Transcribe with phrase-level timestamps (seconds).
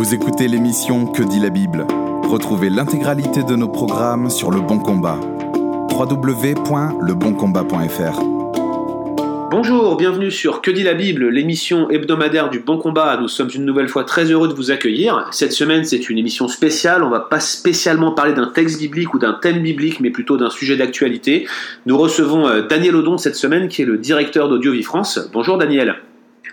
[0.00, 1.86] Vous écoutez l'émission Que dit la Bible
[2.22, 5.20] Retrouvez l'intégralité de nos programmes sur Le Bon Combat.
[5.92, 8.20] www.leboncombat.fr
[9.50, 13.18] Bonjour, bienvenue sur Que dit la Bible, l'émission hebdomadaire du Bon Combat.
[13.20, 15.28] Nous sommes une nouvelle fois très heureux de vous accueillir.
[15.32, 17.02] Cette semaine, c'est une émission spéciale.
[17.02, 20.48] On va pas spécialement parler d'un texte biblique ou d'un thème biblique, mais plutôt d'un
[20.48, 21.46] sujet d'actualité.
[21.84, 25.28] Nous recevons euh, Daniel Odon cette semaine, qui est le directeur d'Audio France.
[25.34, 25.96] Bonjour Daniel.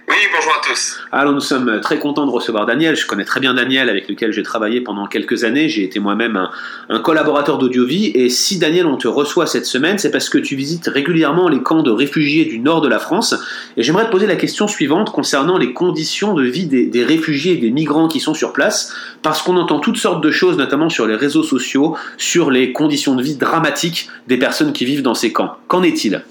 [0.10, 1.00] Oui, bonjour à tous.
[1.12, 2.96] Alors nous sommes très contents de recevoir Daniel.
[2.96, 5.68] Je connais très bien Daniel avec lequel j'ai travaillé pendant quelques années.
[5.68, 6.48] J'ai été moi-même
[6.88, 8.14] un, collaborateur d'Audiovie.
[8.15, 11.62] Et si Daniel, on te reçoit cette semaine, c'est parce que tu visites régulièrement les
[11.62, 13.36] camps de réfugiés du nord de la France.
[13.75, 17.57] Et j'aimerais te poser la question suivante concernant les conditions de vie des réfugiés et
[17.57, 18.93] des migrants qui sont sur place.
[19.24, 23.15] Parce qu'on entend toutes sortes de choses, notamment sur les réseaux sociaux, sur les conditions
[23.15, 25.57] de vie dramatiques des personnes qui vivent dans ces camps.
[25.68, 26.24] Qu'en est-il?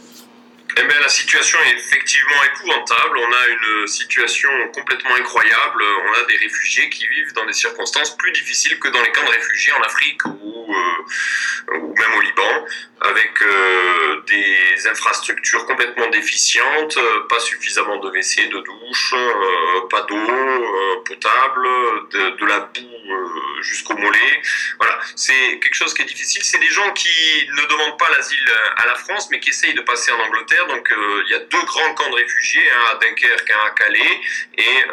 [0.79, 3.19] Eh bien, la situation est effectivement épouvantable.
[3.19, 5.83] On a une situation complètement incroyable.
[6.07, 9.25] On a des réfugiés qui vivent dans des circonstances plus difficiles que dans les camps
[9.25, 12.67] de réfugiés en Afrique ou, euh, ou même au Liban,
[13.01, 20.17] avec euh, des infrastructures complètement déficientes, pas suffisamment de WC, de douche, euh, pas d'eau
[20.17, 21.69] euh, potable,
[22.11, 24.43] de, de, la boue jusqu'au mollet.
[24.79, 26.43] Voilà, c'est quelque chose qui est difficile.
[26.45, 29.83] C'est des gens qui ne demandent pas l'asile à la France, mais qui essayent de
[29.83, 30.67] passer en Angleterre.
[30.67, 30.89] Donc
[31.27, 34.21] il y a deux grands camps de réfugiés, un à Dunkerque, un à Calais,
[34.59, 34.85] et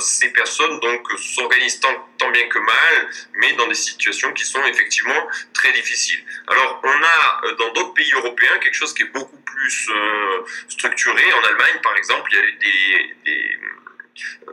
[0.00, 5.28] ces personnes donc s'organisent tant, bien que mal, mais dans des situations qui sont effectivement
[5.54, 6.22] très difficiles.
[6.48, 11.22] Alors on a dans d'autres pays européens quelque chose qui est beaucoup plus euh, structuré.
[11.32, 13.58] En Allemagne, par exemple, il y a des, des,
[14.48, 14.52] euh,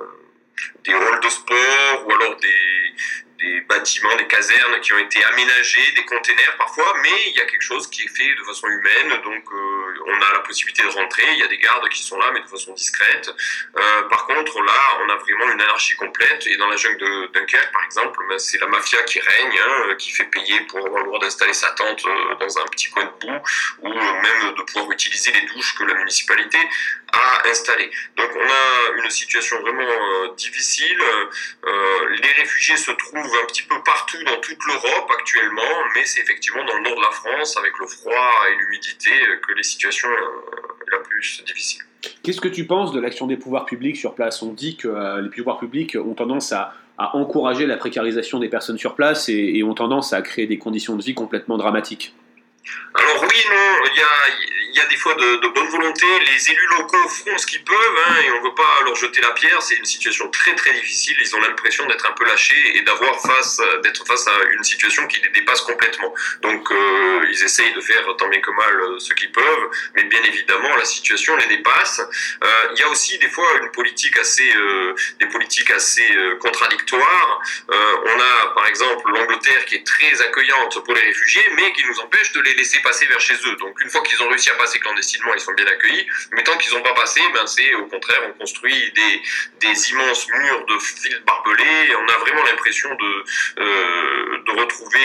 [0.83, 2.95] des halls de sport ou alors des,
[3.39, 7.45] des bâtiments, des casernes qui ont été aménagés, des containers parfois, mais il y a
[7.45, 10.89] quelque chose qui est fait de façon humaine, donc euh, on a la possibilité de
[10.89, 13.29] rentrer, il y a des gardes qui sont là, mais de façon discrète.
[13.75, 17.31] Euh, par contre, là, on a vraiment une anarchie complète, et dans la jungle de
[17.33, 21.01] Dunkerque, par exemple, ben, c'est la mafia qui règne, hein, qui fait payer pour avoir
[21.01, 23.41] le droit d'installer sa tente euh, dans un petit coin de boue,
[23.81, 26.59] ou même de pouvoir utiliser les douches que la municipalité
[27.11, 27.91] a installées.
[28.17, 31.01] Donc on a une situation vraiment difficile.
[32.21, 35.61] les réfugiés se trouvent un petit peu partout dans toute l'Europe actuellement,
[35.93, 39.11] mais c'est effectivement dans le nord de la France, avec le froid et l'humidité,
[39.47, 41.83] que les situations euh, la plus difficiles.
[42.23, 44.41] Qu'est-ce que tu penses de l'action des pouvoirs publics sur place?
[44.41, 48.77] On dit que euh, les pouvoirs publics ont tendance à, encourager la précarisation des personnes
[48.77, 52.15] sur place et ont tendance à créer des conditions de vie complètement dramatiques.
[52.97, 56.05] Alors oui, non, il y a, des fois de, bonne volonté.
[56.31, 59.21] Les élus locaux font ce qu'ils peuvent hein, et on ne veut pas leur jeter
[59.21, 59.61] la pierre.
[59.61, 61.17] C'est une situation très très difficile.
[61.19, 65.05] Ils ont l'impression d'être un peu lâchés et d'avoir face, d'être face à une situation
[65.07, 66.13] qui les dépasse complètement.
[66.41, 70.03] Donc euh, ils essayent de faire tant bien que mal euh, ce qu'ils peuvent, mais
[70.05, 71.99] bien évidemment la situation les dépasse.
[72.43, 74.49] Euh, il y a aussi des fois une politique assez,
[75.19, 76.05] des politiques assez
[76.39, 77.41] contradictoires.
[78.67, 82.53] Exemple l'Angleterre qui est très accueillante pour les réfugiés, mais qui nous empêche de les
[82.53, 83.55] laisser passer vers chez eux.
[83.57, 86.07] Donc une fois qu'ils ont réussi à passer clandestinement, ils sont bien accueillis.
[86.31, 89.21] Mais tant qu'ils n'ont pas passé, ben c'est au contraire, on construit des,
[89.67, 91.95] des immenses murs de fils barbelés.
[91.95, 93.25] On a vraiment l'impression de,
[93.59, 94.99] euh, de retrouver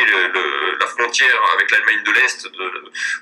[0.79, 2.49] la frontière avec l'Allemagne de l'Est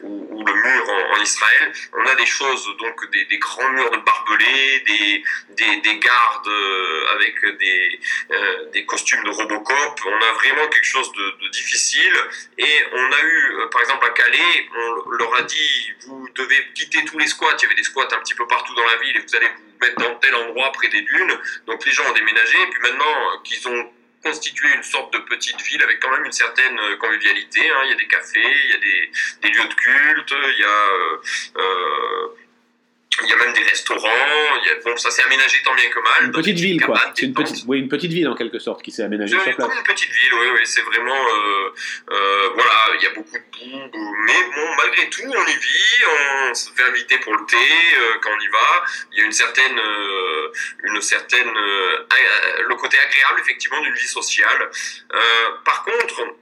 [0.01, 1.73] ou, le mur en, Israël.
[1.95, 6.49] On a des choses, donc des, grands murs de barbelés, des, des, des gardes
[7.15, 8.01] avec des,
[8.31, 10.01] euh, des costumes de Robocop.
[10.07, 12.15] On a vraiment quelque chose de, difficile.
[12.59, 16.67] Et on a eu, euh, par exemple à Calais, on leur a dit, vous devez
[16.75, 17.57] quitter tous les squats.
[17.59, 19.49] Il y avait des squats un petit peu partout dans la ville et vous allez
[19.49, 21.39] vous mettre dans tel endroit près des dunes.
[21.67, 22.59] Donc les gens ont déménagé.
[22.61, 26.33] Et puis maintenant qu'ils ont constitué une sorte de petite ville avec quand même une
[26.33, 27.61] certaine convivialité.
[27.71, 27.81] Hein.
[27.85, 31.61] Il y a des cafés, il y a des, lieux de culte, il y a...
[31.61, 32.29] Euh,
[33.23, 34.09] il y a même des restaurants,
[34.63, 36.25] il y a, bon, ça s'est aménagé tant bien que mal.
[36.27, 37.01] Une petite ville, quoi.
[37.15, 39.69] C'est une petite, oui, une petite ville en quelque sorte qui s'est aménagée sur place.
[39.77, 40.61] Une petite ville, oui, oui.
[40.65, 41.75] C'est vraiment, euh,
[42.11, 46.05] euh, voilà, il y a beaucoup de boue, mais bon, malgré tout, on y vit,
[46.51, 48.85] on se fait inviter pour le thé euh, quand on y va.
[49.13, 50.53] Il y a une certaine, euh,
[50.85, 54.71] une certaine, le côté agréable effectivement d'une vie sociale.
[55.65, 56.37] par contre,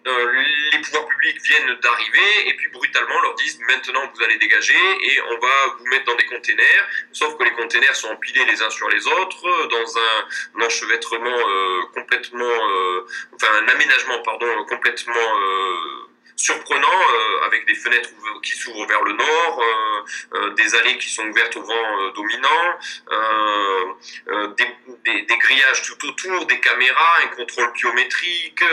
[0.73, 5.21] les pouvoirs publics viennent d'arriver et puis brutalement leur disent maintenant vous allez dégager et
[5.21, 6.66] on va vous mettre dans des containers
[7.13, 11.83] sauf que les containers sont empilés les uns sur les autres dans un, enchevêtrement euh,
[11.95, 18.11] complètement, euh, enfin un aménagement pardon complètement euh, surprenant euh, avec des fenêtres
[18.43, 22.79] qui s'ouvrent vers le nord, euh, euh, des allées qui sont ouvertes au vent dominant,
[25.05, 28.65] des, grillages tout autour, des caméras, un contrôle biométrique,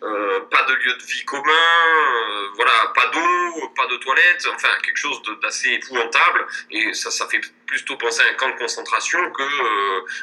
[0.00, 5.22] pas de lieu de vie commun, voilà, pas d'eau, pas de toilettes, enfin quelque chose
[5.42, 6.46] d'assez épouvantable.
[6.70, 7.40] Et ça, ça fait
[7.72, 9.42] plutôt penser à un camp de concentration que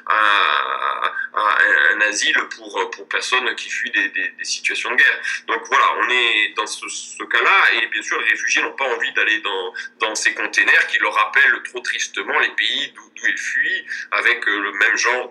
[0.05, 1.57] à, à,
[1.93, 5.19] un asile pour, pour personnes qui fuient des, des, situations de guerre.
[5.47, 9.11] Donc voilà, on est dans ce, cas-là, et bien sûr, les réfugiés n'ont pas envie
[9.13, 13.85] d'aller dans, dans ces containers qui leur rappellent trop tristement les pays d'où ils fuient,
[14.11, 15.29] avec le même genre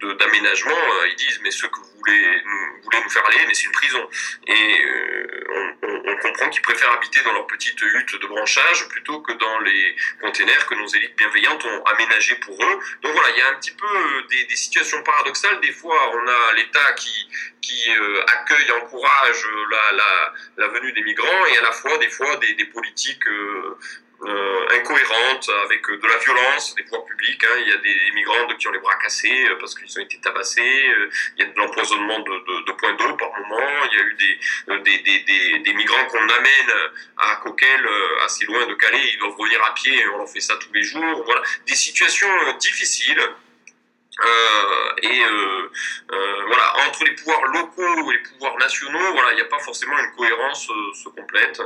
[0.00, 0.80] de, d'aménagement.
[1.10, 4.08] Ils disent, mais ce que vous voulez nous, faire aller, mais c'est une prison.
[4.46, 4.84] Et
[5.82, 9.58] on, on, comprend qu'ils préfèrent habiter dans leur petite hutte de branchage plutôt que dans
[9.60, 12.78] les containers que nos élites bienveillantes ont aménagés pour eux.
[13.02, 15.60] Donc voilà, il y a un petit peu des, des situations paradoxales.
[15.60, 17.28] Des fois, on a l'État qui,
[17.62, 22.36] qui euh, accueille, encourage la, la, venue des migrants et à la fois des fois
[22.36, 23.78] des, politiques euh,
[24.24, 27.42] euh, incohérentes avec de la violence des pouvoirs publics.
[27.44, 27.56] Hein.
[27.58, 30.90] Il y a des migrants qui ont les bras cassés parce qu'ils ont été tabassés.
[31.36, 33.68] il y a de l'empoisonnement de, de, de, points d'eau par moment.
[33.90, 36.72] Il y a eu des, des, des, des migrants qu'on amène
[37.18, 37.88] à Coquel,
[38.24, 39.10] assez loin de Calais.
[39.12, 40.06] Ils doivent revenir à pied.
[40.14, 41.22] On leur fait ça tous les jours.
[41.24, 42.28] Voilà, des situations
[42.58, 43.22] difficiles.
[44.20, 45.70] Euh, et euh,
[46.12, 49.58] euh, voilà, entre les pouvoirs locaux et les pouvoirs nationaux, voilà, il n'y a pas
[49.58, 51.60] forcément une cohérence se complète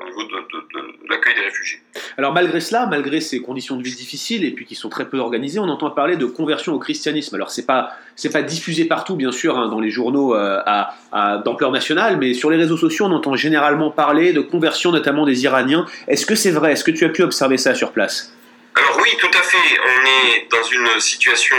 [0.00, 1.80] au niveau de, l'accueil des réfugiés.
[2.18, 5.18] Alors malgré cela, malgré ces conditions de vie difficiles et puis qui sont très peu
[5.18, 7.34] organisées, on entend parler de conversion au christianisme.
[7.34, 11.38] Alors c'est pas c'est pas diffusé partout bien sûr hein, dans les journaux à, à
[11.38, 15.44] d'ampleur nationale, mais sur les réseaux sociaux on entend généralement parler de conversion notamment des
[15.44, 15.86] Iraniens.
[16.08, 16.72] Est-ce que c'est vrai?
[16.72, 18.34] Est-ce que tu as pu observer ça sur place?
[18.76, 19.78] Alors oui, tout à fait.
[19.84, 21.56] On est dans une situation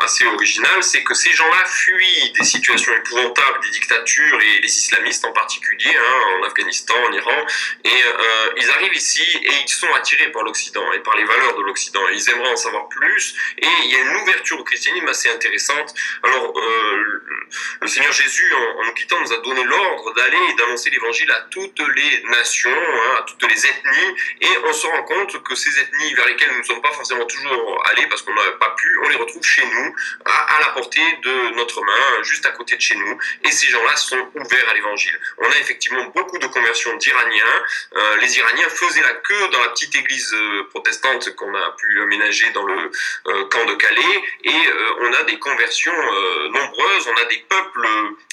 [0.00, 5.24] assez originale, c'est que ces gens-là fuient des situations épouvantables, des dictatures et les islamistes
[5.24, 7.46] en particulier, hein, en Afghanistan, en Iran,
[7.84, 11.56] et euh, ils arrivent ici et ils sont attirés par l'Occident et par les valeurs
[11.56, 12.00] de l'Occident.
[12.12, 15.94] Ils aimeraient en savoir plus et il y a une ouverture au christianisme assez intéressante.
[16.22, 17.22] Alors euh,
[17.80, 21.46] le Seigneur Jésus, en, nous quittant, nous a donné l'ordre d'aller et d'annoncer l'Évangile à
[21.50, 25.80] toutes les nations, hein, à toutes les ethnies, et on se rend compte que ces
[25.80, 28.98] ethnies vers lesquelles nous ne sommes pas forcément toujours allés parce qu'on n'a pas pu,
[29.04, 29.94] on les retrouve chez nous,
[30.24, 33.18] à, la portée de notre main, juste à côté de chez nous.
[33.44, 35.18] Et ces gens-là sont ouverts à l'évangile.
[35.38, 37.64] On a effectivement beaucoup de conversions d'Iraniens.
[37.96, 42.02] Euh, les Iraniens faisaient la queue dans la petite église euh, protestante qu'on a pu
[42.02, 42.90] aménager dans le
[43.28, 44.22] euh, camp de Calais.
[44.44, 44.52] Et
[45.00, 45.92] on a des conversions
[46.50, 47.08] nombreuses.
[47.08, 47.88] On a des peuples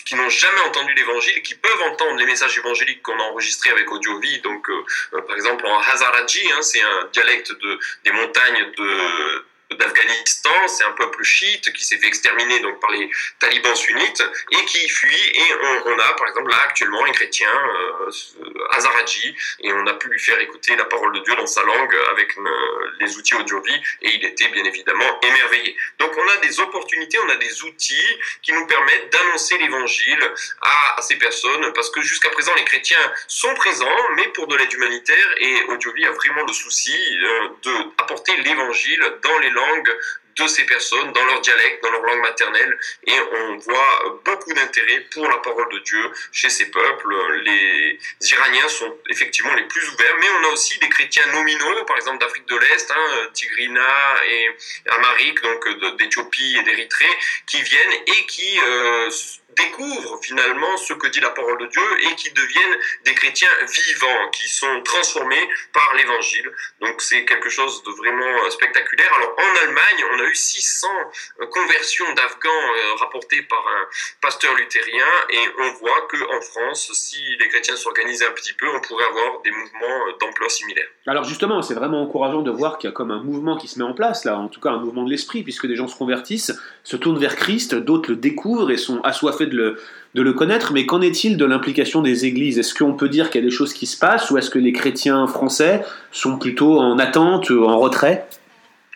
[0.05, 3.91] qui n'ont jamais entendu l'évangile, qui peuvent entendre les messages évangéliques qu'on a enregistrés avec
[3.91, 4.39] Audiovie.
[4.41, 4.67] Donc,
[5.11, 10.91] par exemple, en Hazaraji, hein, c'est un dialecte de, des montagnes de d'Afghanistan, c'est un
[10.91, 15.31] peuple chiite qui s'est fait exterminer donc par les talibans sunnites et qui fuit.
[15.33, 15.53] Et
[15.85, 18.11] on, a par exemple là actuellement un chrétien euh,
[19.59, 22.37] et on a pu lui faire écouter la parole de Dieu dans sa langue avec
[22.37, 23.81] euh, les outils audio-vie.
[24.01, 25.75] Et il était bien évidemment émerveillé.
[25.99, 31.01] Donc on a des opportunités, on a des outils qui nous permettent d'annoncer l'évangile à,
[31.01, 31.73] ces personnes.
[31.73, 36.05] Parce que jusqu'à présent les chrétiens sont présents mais pour de l'aide humanitaire et Audiovie
[36.05, 39.93] a vraiment le souci euh, d'apporter l'évangile dans les langues longa
[40.37, 45.01] de ces personnes dans leur dialecte, dans leur langue maternelle, et on voit beaucoup d'intérêt
[45.11, 47.15] pour la parole de Dieu chez ces peuples.
[47.43, 51.97] Les Iraniens sont effectivement les plus ouverts, mais on a aussi des chrétiens nominaux, par
[51.97, 54.49] exemple d'Afrique de l'Est, hein, Tigrina et
[54.89, 59.09] Amérique, donc d'Éthiopie et d'Érythrée, qui viennent et qui euh,
[59.55, 64.29] découvrent finalement ce que dit la parole de Dieu et qui deviennent des chrétiens vivants,
[64.31, 66.51] qui sont transformés par l'évangile.
[66.81, 69.11] Donc c'est quelque chose de vraiment spectaculaire.
[69.15, 70.87] Alors en Allemagne, on a eu 600
[71.41, 73.85] euh, conversions d'Afghans euh, rapportées par un
[74.21, 75.05] pasteur luthérien.
[75.29, 79.41] Et on voit qu'en France, si les chrétiens s'organisaient un petit peu, on pourrait avoir
[79.43, 80.87] des mouvements euh, d'ampleur similaire.
[81.07, 83.79] Alors justement, c'est vraiment encourageant de voir qu'il y a comme un mouvement qui se
[83.79, 85.97] met en place, là, en tout cas un mouvement de l'esprit, puisque des gens se
[85.97, 86.53] convertissent,
[86.83, 89.81] se tournent vers Christ, d'autres le découvrent et sont assoiffés de le,
[90.13, 92.59] de le connaître, mais qu'en est-il de l'implication des églises?
[92.59, 94.59] Est-ce qu'on peut dire qu'il y a des choses qui se passent ou est-ce que
[94.59, 98.27] les chrétiens français sont plutôt en attente, en retrait?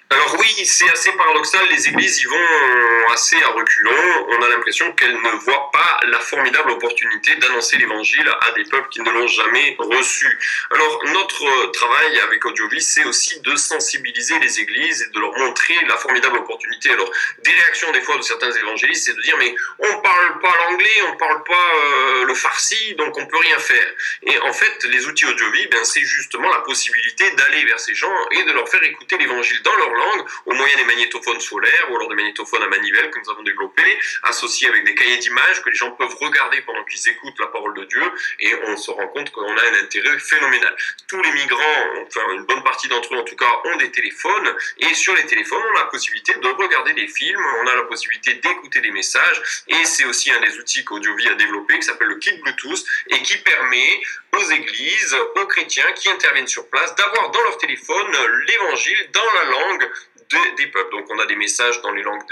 [0.09, 4.89] Alors oui, c'est assez paradoxal, les églises y vont assez à reculons, on a l'impression
[4.93, 9.27] qu'elles ne voient pas la formidable opportunité d'annoncer l'évangile à des peuples qui ne l'ont
[9.27, 10.39] jamais reçu.
[10.71, 15.75] Alors notre travail avec Audiovis, c'est aussi de sensibiliser les églises et de leur montrer
[15.87, 16.89] la formidable opportunité.
[16.91, 17.11] Alors
[17.43, 21.01] des réactions des fois de certains évangélistes, c'est de dire mais on parle pas l'anglais,
[21.11, 23.93] on parle pas euh, le farsi, donc on peut rien faire.
[24.23, 28.15] Et en fait, les outils Audiovis, ben, c'est justement la possibilité d'aller vers ces gens
[28.31, 31.95] et de leur faire écouter l'évangile dans leur langue au moyen des magnétophones solaires ou
[31.95, 35.69] alors des magnétophones à manivelle que nous avons développés, associés avec des cahiers d'images que
[35.69, 38.03] les gens peuvent regarder pendant qu'ils écoutent la parole de Dieu.
[38.39, 40.75] Et on se rend compte qu'on a un intérêt phénoménal.
[41.07, 44.55] Tous les migrants, enfin une bonne partie d'entre eux en tout cas, ont des téléphones.
[44.79, 47.83] Et sur les téléphones, on a la possibilité de regarder des films, on a la
[47.83, 49.63] possibilité d'écouter des messages.
[49.67, 53.21] Et c'est aussi un des outils qu'Audiovie a développé qui s'appelle le kit Bluetooth et
[53.21, 54.01] qui permet
[54.33, 59.43] aux églises, aux chrétiens qui interviennent sur place, d'avoir dans leur téléphone l'évangile dans la
[59.45, 59.86] langue
[60.57, 60.91] des peuples.
[60.91, 62.23] Donc on a des messages dans les langues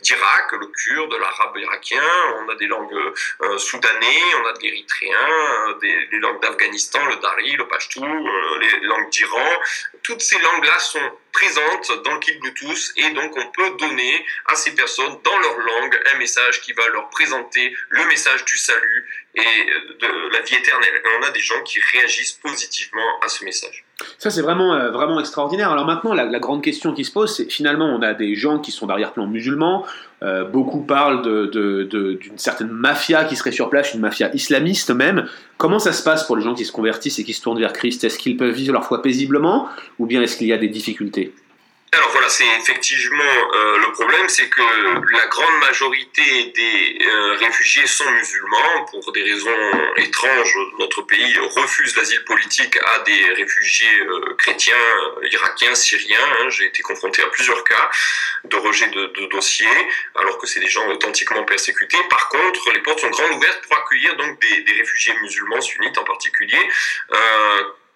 [0.00, 2.02] d'Irak, de, le kurde, l'arabe irakien,
[2.38, 3.12] on a des langues
[3.42, 8.04] euh, soudanais, on a de l'érythréen, des, les langues d'Afghanistan, le dari, le pashtou,
[8.60, 9.50] les langues d'Iran.
[10.02, 14.54] Toutes ces langues-là sont présentes dans le kit Bluetooth et donc on peut donner à
[14.54, 19.06] ces personnes dans leur langue un message qui va leur présenter le message du salut
[19.34, 19.40] et
[20.00, 21.02] de la vie éternelle.
[21.04, 23.84] Et on a des gens qui réagissent positivement à ce message.
[24.18, 25.70] Ça, c'est vraiment, euh, vraiment extraordinaire.
[25.70, 28.72] Alors maintenant, la, grande question qui se pose, c'est finalement, on a des gens qui
[28.72, 29.86] sont d'arrière-plan musulmans.
[30.22, 35.26] Euh, beaucoup parlent d'une de, certaine mafia qui serait sur place, une mafia islamiste même.
[35.56, 37.72] Comment ça se passe pour les gens qui se convertissent et qui se tournent vers
[37.72, 38.04] Christ?
[38.04, 39.68] Est-ce qu'ils peuvent vivre leur foi paisiblement?
[39.98, 41.32] Ou bien est-ce qu'il y a des difficultés?
[41.92, 47.84] Alors voilà, c'est effectivement euh, le problème, c'est que la grande majorité des euh, réfugiés
[47.88, 48.84] sont musulmans.
[48.92, 54.76] Pour des raisons étranges, notre pays refuse l'asile politique à des réfugiés euh, chrétiens,
[55.32, 56.18] irakiens, syriens.
[56.40, 56.48] Hein.
[56.50, 57.90] J'ai été confronté à plusieurs cas
[58.44, 59.66] de rejet de, de dossiers,
[60.14, 61.98] alors que c'est des gens authentiquement persécutés.
[62.08, 65.98] Par contre, les portes sont grandes ouvertes pour accueillir donc des, des réfugiés musulmans, sunnites
[65.98, 66.68] en particulier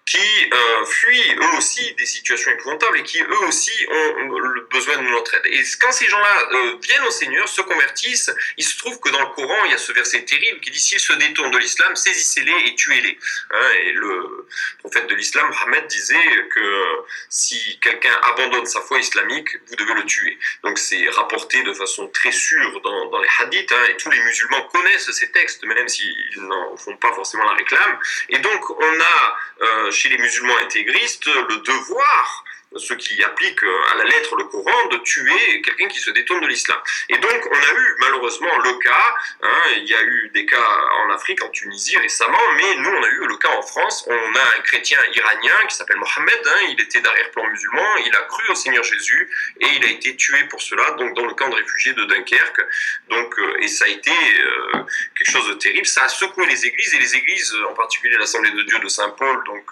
[0.05, 0.17] qui
[0.53, 5.09] euh, fuient eux aussi des situations épouvantables et qui eux aussi ont le besoin de
[5.09, 5.47] notre aide.
[5.47, 9.21] Et quand ces gens-là euh, viennent au Seigneur, se convertissent, il se trouve que dans
[9.21, 11.95] le Coran, il y a ce verset terrible qui dit s'ils se détournent de l'islam,
[11.95, 13.17] saisissez-les et tuez-les.
[13.51, 14.47] Hein, et le
[14.79, 16.85] prophète de l'islam, Mohammed, disait que
[17.29, 20.37] si quelqu'un abandonne sa foi islamique, vous devez le tuer.
[20.63, 24.19] Donc c'est rapporté de façon très sûre dans, dans les hadiths, hein, et tous les
[24.19, 27.99] musulmans connaissent ces textes, même s'ils n'en font pas forcément la réclame.
[28.29, 32.43] Et donc on a euh, chez les musulmans intégristes le devoir
[32.77, 36.41] ceux qui appliquent euh, à la lettre le Coran, de tuer quelqu'un qui se détourne
[36.41, 36.77] de l'islam.
[37.09, 40.67] Et donc, on a eu malheureusement le cas, hein, il y a eu des cas
[41.05, 44.05] en Afrique, en Tunisie récemment, mais nous, on a eu le cas en France.
[44.07, 48.21] On a un chrétien iranien qui s'appelle Mohamed, hein, il était d'arrière-plan musulman, il a
[48.21, 49.29] cru au Seigneur Jésus
[49.61, 52.61] et il a été tué pour cela, donc dans le camp de réfugiés de Dunkerque.
[53.09, 54.83] Donc, euh, et ça a été euh,
[55.17, 55.85] quelque chose de terrible.
[55.85, 59.43] Ça a secoué les églises et les églises, en particulier l'Assemblée de Dieu de Saint-Paul,
[59.45, 59.71] donc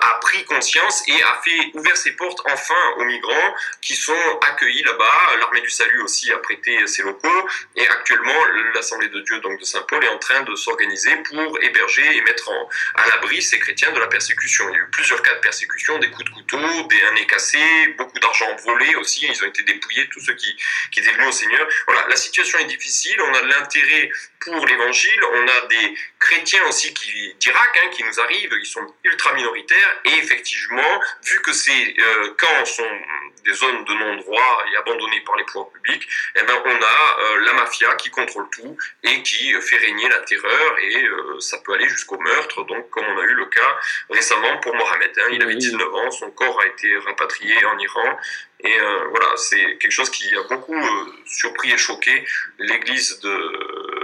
[0.00, 4.82] a pris conscience et a fait ouvert ses portes enfin aux migrants qui sont accueillis
[4.82, 5.36] là-bas.
[5.38, 8.44] L'armée du salut aussi a prêté ses locaux et actuellement
[8.74, 12.50] l'Assemblée de Dieu donc de Saint-Paul est en train de s'organiser pour héberger et mettre
[12.94, 14.68] à l'abri ces chrétiens de la persécution.
[14.70, 17.94] Il y a eu plusieurs cas de persécution, des coups de couteau, des années cassées,
[17.96, 19.26] beaucoup d'argent volé aussi.
[19.26, 20.56] Ils ont été dépouillés tous ceux qui,
[20.90, 21.66] qui étaient venus au Seigneur.
[21.86, 23.20] Voilà, la situation est difficile.
[23.20, 24.10] On a de l'intérêt
[24.40, 25.20] pour l'évangile.
[25.32, 30.00] On a des chrétiens aussi qui d'Irak hein, qui nous arrivent, ils sont ultra minoritaires
[30.04, 32.90] et effectivement, vu que ces euh, camps sont
[33.44, 37.44] des zones de non-droit et abandonnées par les pouvoirs publics, eh ben, on a euh,
[37.44, 41.74] la mafia qui contrôle tout et qui fait régner la terreur et euh, ça peut
[41.74, 43.78] aller jusqu'au meurtre, donc comme on a eu le cas
[44.10, 45.10] récemment pour Mohamed.
[45.18, 48.18] Hein, il avait 19 ans, son corps a été rapatrié en Iran.
[48.60, 48.78] Et
[49.10, 50.74] voilà, c'est quelque chose qui a beaucoup
[51.26, 52.24] surpris et choqué
[52.58, 53.95] l'Église de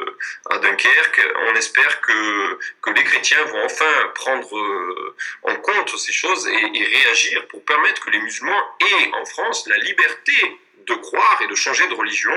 [0.50, 1.22] à Dunkerque.
[1.48, 2.58] On espère que,
[2.94, 8.10] les chrétiens vont enfin prendre euh, en compte ces choses et réagir pour permettre que
[8.10, 12.32] les musulmans aient en France la liberté de croire et de changer de religion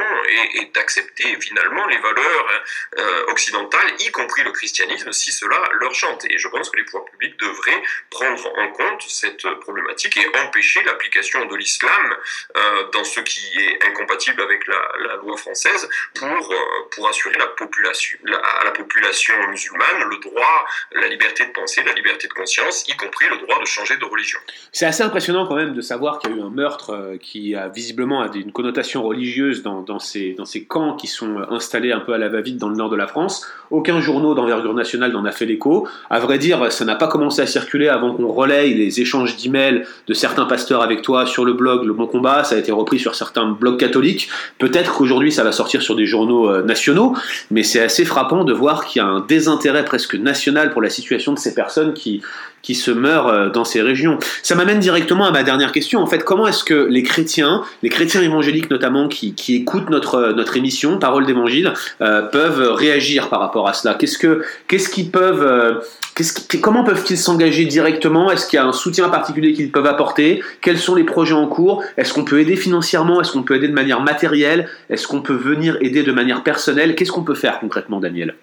[0.55, 2.63] et, d'accepter finalement les valeurs
[2.97, 6.25] euh, occidentales, y compris le christianisme, si cela leur chante.
[6.25, 10.83] Et je pense que les pouvoirs publics devraient prendre en compte cette problématique et empêcher
[10.83, 12.15] l'application de l'islam
[12.57, 16.55] euh, dans ce qui est incompatible avec la, loi française pour, euh,
[16.91, 18.19] pour assurer la population,
[18.59, 22.95] à la population musulmane le droit, la liberté de penser, la liberté de conscience, y
[22.97, 24.39] compris le droit de changer de religion.
[24.71, 27.69] C'est assez impressionnant quand même de savoir qu'il y a eu un meurtre qui a
[27.69, 30.36] visiblement une connotation religieuse dans, ces,
[30.68, 33.46] camps qui sont installés un peu à la va-vite dans le nord de la France.
[33.72, 35.88] Aucun journaux d'envergure nationale n'en a fait l'écho.
[36.10, 39.84] À vrai dire, ça n'a pas commencé à circuler avant qu'on relaye les échanges d'emails
[40.08, 42.44] de certains pasteurs avec toi sur le blog Le Bon Combat.
[42.44, 44.30] Ça a été repris sur certains blogs catholiques.
[44.58, 47.15] Peut-être qu'aujourd'hui ça va sortir sur des journaux euh, nationaux,
[47.51, 50.89] mais c'est assez frappant de voir qu'il y a un désintérêt presque national pour la
[50.89, 52.22] situation de ces personnes qui,
[52.65, 54.18] qui se meurent euh, dans ces régions.
[54.42, 56.00] Ça m'amène directement à ma dernière question.
[56.00, 60.55] En fait, comment est-ce que les chrétiens, les chrétiens évangéliques notamment, qui, écoutent notre, euh,
[60.55, 63.94] émission, Parole d'Évangile, euh, peuvent réagir par rapport à cela.
[63.96, 65.82] Qu'est-ce que, qu'ils peuvent,
[66.15, 68.32] qu'est-ce comment peuvent-ils s'engager directement?
[68.32, 70.44] Est-ce qu'il y a un soutien particulier qu'ils peuvent apporter?
[70.62, 71.84] Quels sont les projets en cours?
[71.98, 73.22] Est-ce qu'on peut aider financièrement?
[73.22, 74.70] Est-ce qu'on peut aider de manière matérielle?
[74.89, 76.96] Est-ce qu'on peut venir aider de manière personnelle?
[76.96, 78.36] Qu'est-ce qu'on peut faire concrètement, Daniel?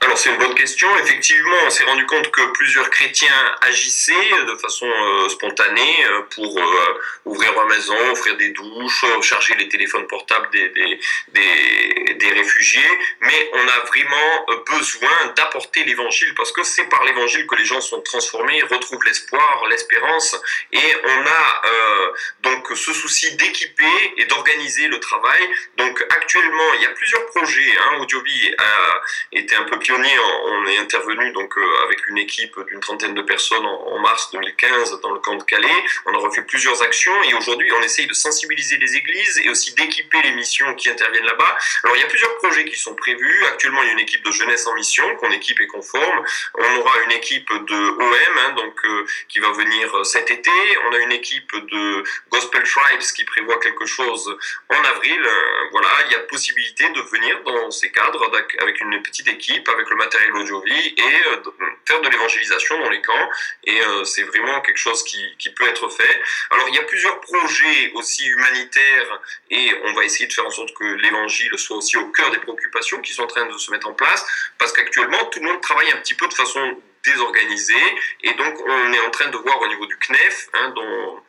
[0.00, 0.88] Alors c'est une bonne question.
[0.98, 6.56] Effectivement, on s'est rendu compte que plusieurs chrétiens agissaient de façon euh, spontanée euh, pour
[6.56, 12.98] euh, ouvrir leur maison, offrir des douches, charger les téléphones portables des, des, des, réfugiés.
[13.20, 17.80] Mais on a vraiment besoin d'apporter l'évangile parce que c'est par l'évangile que les gens
[17.80, 20.36] sont transformés, retrouvent l'espoir, l'espérance.
[20.72, 21.62] Et on a
[22.42, 25.40] donc ce souci d'équiper et d'organiser le travail.
[25.76, 27.76] Donc actuellement, il y a plusieurs projets.
[27.80, 27.98] Hein.
[28.00, 29.02] Audiovie a
[29.32, 33.64] été un peu on est intervenu donc euh, avec une équipe d'une trentaine de personnes
[33.64, 35.68] en, mars 2015 dans le camp de Calais.
[36.06, 39.74] On a refait plusieurs actions et aujourd'hui on essaye de sensibiliser les églises et aussi
[39.74, 41.58] d'équiper les missions qui interviennent là-bas.
[41.84, 43.44] Alors il y a plusieurs projets qui sont prévus.
[43.46, 46.24] Actuellement il y a une équipe de jeunesse en mission qu'on équipe et qu'on forme.
[46.54, 50.50] On aura une équipe de OM hein, donc euh, qui va venir cet été.
[50.88, 54.36] On a une équipe de Gospel Tribes qui prévoit quelque chose
[54.68, 55.20] en avril.
[55.24, 58.30] Euh, voilà, il y a possibilité de venir dans ces cadres
[58.60, 61.36] avec une petite équipe avec le matériel audio-vie et euh,
[61.86, 63.28] faire de l'évangélisation dans les camps.
[63.64, 66.20] Et euh, c'est vraiment quelque chose qui, qui, peut être fait.
[66.50, 69.20] Alors il y a plusieurs projets aussi humanitaires
[69.50, 72.38] et on va essayer de faire en sorte que l'évangile soit aussi au cœur des
[72.38, 74.24] préoccupations qui sont en train de se mettre en place
[74.58, 77.74] parce qu'actuellement tout le monde travaille un petit peu de façon désorganisée
[78.22, 81.22] et donc on est en train de voir au niveau du CNEF, hein, dont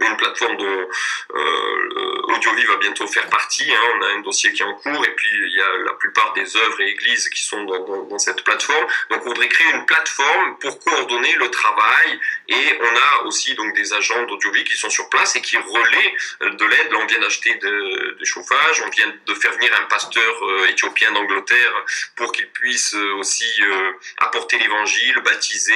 [0.00, 0.88] une plateforme dont
[1.34, 3.70] euh, AudioVie va bientôt faire partie.
[3.72, 3.80] Hein.
[3.94, 6.32] On a un dossier qui est en cours et puis il y a la plupart
[6.34, 8.86] des œuvres et églises qui sont dans, cette plateforme.
[9.10, 13.74] Donc on voudrait créer une plateforme pour coordonner le travail et on a aussi donc
[13.74, 16.92] des agents d'AudioVie qui sont sur place et qui relaient de l'aide.
[16.92, 20.66] Là on vient d'acheter de, des chauffages, on vient de faire venir un pasteur euh,
[20.68, 21.84] éthiopien d'Angleterre
[22.16, 25.74] pour qu'il puisse euh, aussi euh, apporter l'évangile, baptiser,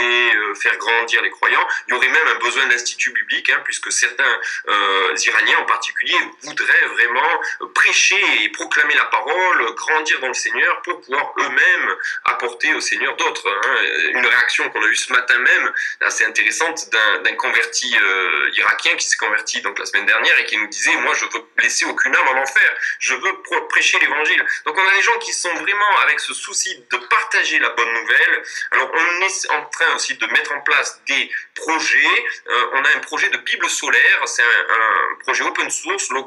[0.60, 1.66] faire grandir les croyants.
[1.88, 6.16] Il y aurait même un besoin d'institut biblique hein, puisque certains euh, Iraniens en particulier
[6.44, 7.40] voudraient vraiment
[7.74, 13.16] prêcher et proclamer la parole, grandir dans le Seigneur pour pouvoir eux-mêmes apporter au Seigneur
[13.16, 13.48] d'autres.
[13.48, 13.82] Hein.
[14.14, 16.88] Une réaction qu'on a eue ce matin même, assez intéressante,
[17.24, 20.96] d'un converti euh, irakien qui s'est converti donc la semaine dernière et qui nous disait,
[20.98, 24.44] moi je veux laisser aucune âme en enfer, je veux prêcher l'évangile.
[24.66, 27.92] Donc on a des gens qui sont vraiment avec ce souci de partager la bonne
[27.92, 28.42] nouvelle.
[28.72, 32.24] Alors on est en train aussi de mettre en place des projets.
[32.48, 33.94] Euh, on a un projet de Bible solaire
[34.26, 36.24] c'est un, projet open source, low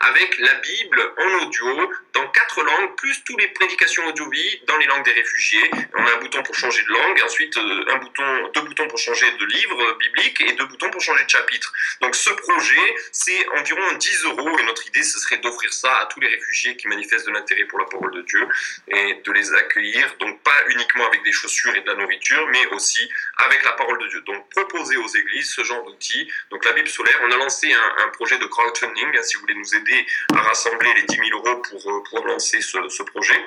[0.00, 4.86] avec la Bible en audio dans quatre langues, plus toutes les prédications audio-vie dans les
[4.86, 5.70] langues des réfugiés.
[5.94, 8.98] On a un bouton pour changer de langue, ensuite euh, un bouton, deux boutons pour
[8.98, 11.72] changer de livre biblique et deux boutons pour changer de chapitre.
[12.00, 16.06] Donc ce projet, c'est environ 10 euros et notre idée, ce serait d'offrir ça à
[16.06, 18.46] tous les réfugiés qui manifestent de l'intérêt pour la parole de Dieu
[18.88, 22.66] et de les accueillir, donc pas uniquement avec des chaussures et de la nourriture, mais
[22.68, 24.20] aussi avec la parole de Dieu.
[24.22, 26.30] Donc proposer aux églises ce genre d'outils.
[26.50, 27.18] Donc la Bible solaire.
[27.26, 31.02] On a lancé un, projet de crowdfunding, si vous voulez nous aider à rassembler les
[31.02, 33.44] 10 000 euros pour, euh, lancer ce, ce projet.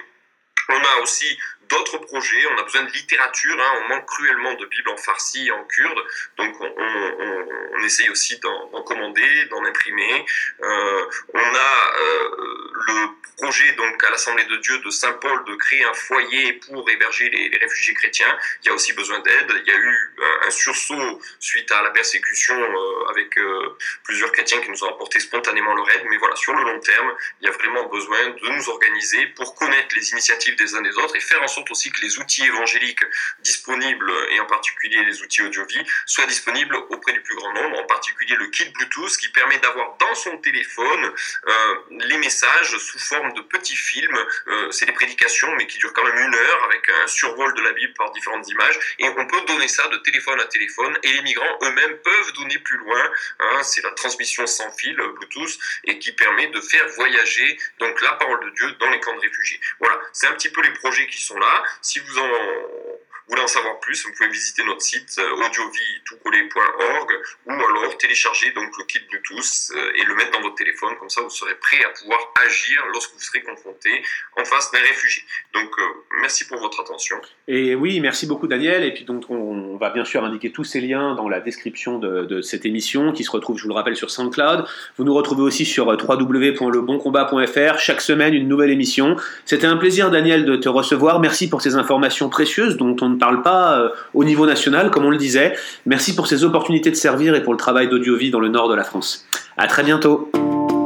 [0.70, 1.38] On a aussi
[1.70, 5.48] d'autres projets, on a besoin de littérature, hein, on manque cruellement de Bibles en farsi
[5.48, 6.00] et en kurde,
[6.38, 10.26] donc on, essaye aussi d'en commander, d'en imprimer.
[10.62, 12.30] Euh, on a euh,
[12.88, 17.30] le projet donc à l'Assemblée de Dieu de Saint-Paul de créer un foyer pour héberger
[17.30, 18.38] les, réfugiés chrétiens.
[18.64, 19.54] Il y a aussi besoin d'aide.
[19.66, 23.40] Il y a eu un, sursaut suite à la persécution euh, avec
[24.04, 27.14] plusieurs chrétiens qui nous ont apporté spontanément leur aide, mais voilà, sur le long terme,
[27.42, 30.98] il y a vraiment besoin de nous organiser pour connaître les initiatives des uns des
[30.98, 33.04] autres et faire en sorte aussi que les outils évangéliques
[33.40, 37.86] disponibles, et en particulier les outils audio-vie, soient disponibles auprès du plus grand nombre, en
[37.86, 41.14] particulier le kit Bluetooth qui permet d'avoir dans son téléphone
[41.48, 44.18] euh, les messages sous forme de petits films.
[44.48, 47.62] Euh, c'est des prédications, mais qui durent quand même une heure avec un survol de
[47.62, 48.80] la Bible par différentes images.
[49.00, 52.58] Et on peut donner ça de téléphone à téléphone, et les migrants eux-mêmes peuvent donner
[52.60, 53.12] plus loin.
[53.40, 58.14] Hein, c'est la transmission sans fil Bluetooth et qui permet de faire voyager donc la
[58.14, 59.60] parole de Dieu dans les camps de réfugiés.
[59.80, 61.47] Voilà, c'est un petit peu les projets qui sont là.
[61.82, 62.14] Si vous
[63.28, 67.12] voulez en savoir plus, vous pouvez visiter notre site euh, audiovie.org
[67.46, 70.98] ou alors télécharger donc le kit Bluetooth euh, et le mettre dans votre téléphone.
[70.98, 74.04] Comme ça, vous serez prêt à pouvoir agir lorsque vous serez confronté
[74.38, 75.24] en face d'un réfugié.
[75.54, 77.16] Donc, euh, merci pour votre attention.
[77.48, 78.84] Et oui, merci beaucoup Daniel.
[78.84, 82.42] Et puis donc, on va bien sûr indiquer tous ces liens dans la description de,
[82.42, 84.66] cette émission qui se retrouve, je vous le rappelle, sur SoundCloud.
[84.98, 87.80] Vous nous retrouvez aussi sur www.leboncombat.fr.
[87.80, 89.16] Chaque semaine, une nouvelle émission.
[89.46, 91.20] C'était un plaisir, Daniel, de te recevoir.
[91.20, 95.06] Merci pour ces informations précieuses dont on ne parle pas euh, au niveau national, comme
[95.06, 95.56] on le disait.
[95.86, 98.76] Merci pour ces opportunités de servir et pour le travail d'Audiovie dans le nord de
[98.76, 99.26] la France.
[99.58, 100.32] À très bientôt.